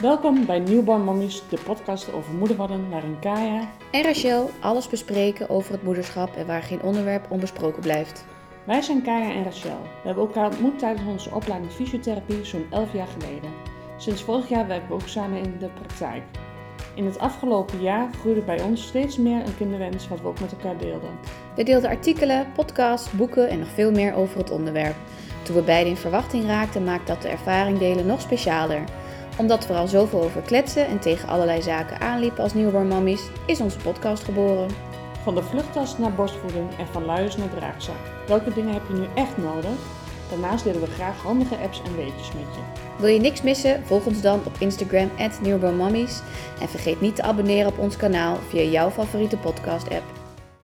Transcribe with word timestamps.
Welkom 0.00 0.46
bij 0.46 0.58
Newborn 0.58 1.02
Mommies, 1.02 1.42
de 1.48 1.58
podcast 1.64 2.12
over 2.12 2.34
moederworden 2.34 2.90
waarin 2.90 3.18
Kaya 3.20 3.68
en 3.90 4.02
Rachel 4.02 4.50
alles 4.60 4.88
bespreken 4.88 5.48
over 5.48 5.72
het 5.72 5.82
moederschap 5.82 6.36
en 6.36 6.46
waar 6.46 6.62
geen 6.62 6.82
onderwerp 6.82 7.30
onbesproken 7.30 7.82
blijft. 7.82 8.24
Wij 8.64 8.82
zijn 8.82 9.02
Kaya 9.02 9.32
en 9.32 9.44
Rachel. 9.44 9.78
We 9.82 10.06
hebben 10.06 10.26
elkaar 10.26 10.46
ontmoet 10.46 10.78
tijdens 10.78 11.08
onze 11.08 11.30
opleiding 11.30 11.72
fysiotherapie 11.72 12.44
zo'n 12.44 12.66
11 12.70 12.92
jaar 12.92 13.06
geleden. 13.06 13.50
Sinds 13.96 14.22
vorig 14.22 14.48
jaar 14.48 14.66
werken 14.66 14.88
we 14.88 14.94
ook 14.94 15.08
samen 15.08 15.42
in 15.42 15.54
de 15.58 15.68
praktijk. 15.68 16.22
In 16.94 17.04
het 17.04 17.18
afgelopen 17.18 17.80
jaar 17.80 18.10
groeide 18.20 18.42
bij 18.42 18.62
ons 18.62 18.86
steeds 18.86 19.16
meer 19.16 19.46
een 19.46 19.56
kinderwens 19.56 20.08
wat 20.08 20.20
we 20.20 20.26
ook 20.26 20.40
met 20.40 20.52
elkaar 20.52 20.78
deelden. 20.78 21.10
We 21.54 21.62
deelden 21.62 21.90
artikelen, 21.90 22.46
podcasts, 22.54 23.10
boeken 23.10 23.48
en 23.48 23.58
nog 23.58 23.68
veel 23.68 23.90
meer 23.90 24.14
over 24.14 24.38
het 24.38 24.50
onderwerp. 24.50 24.96
Toen 25.42 25.56
we 25.56 25.62
beiden 25.62 25.92
in 25.92 25.98
verwachting 25.98 26.44
raakten, 26.46 26.84
maakte 26.84 27.12
dat 27.12 27.22
de 27.22 27.28
ervaring 27.28 27.78
delen 27.78 28.06
nog 28.06 28.20
specialer. 28.20 28.84
Omdat 29.38 29.66
we 29.66 29.72
er 29.72 29.78
al 29.78 29.88
zoveel 29.88 30.22
over 30.22 30.40
kletsen 30.40 30.86
en 30.86 30.98
tegen 30.98 31.28
allerlei 31.28 31.62
zaken 31.62 32.00
aanliepen 32.00 32.42
als 32.42 32.54
newborn 32.54 32.88
mommies, 32.88 33.22
is 33.46 33.60
onze 33.60 33.78
podcast 33.78 34.24
geboren. 34.24 34.70
Van 35.22 35.34
de 35.34 35.42
vluchttas 35.42 35.98
naar 35.98 36.12
borstvoeding 36.12 36.68
en 36.78 36.86
van 36.86 37.04
luiers 37.04 37.36
naar 37.36 37.50
draagzak. 37.50 37.96
Welke 38.26 38.54
dingen 38.54 38.72
heb 38.72 38.82
je 38.88 38.94
nu 38.94 39.06
echt 39.14 39.36
nodig? 39.36 39.78
Daarnaast 40.30 40.64
delen 40.64 40.80
we 40.80 40.86
graag 40.86 41.22
handige 41.22 41.56
apps 41.56 41.82
en 41.84 41.96
weetjes 41.96 42.32
met 42.32 42.54
je. 42.54 42.60
Wil 42.98 43.08
je 43.08 43.20
niks 43.20 43.42
missen? 43.42 43.86
Volg 43.86 44.06
ons 44.06 44.20
dan 44.20 44.40
op 44.44 44.56
Instagram 44.58 45.10
at 45.18 45.40
En 46.60 46.68
vergeet 46.68 47.00
niet 47.00 47.16
te 47.16 47.22
abonneren 47.22 47.70
op 47.70 47.78
ons 47.78 47.96
kanaal 47.96 48.38
via 48.48 48.62
jouw 48.62 48.90
favoriete 48.90 49.36
podcast 49.36 49.90
app. 49.90 50.25